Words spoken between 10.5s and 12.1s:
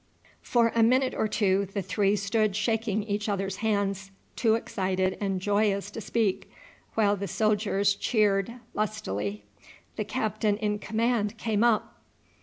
in command came up.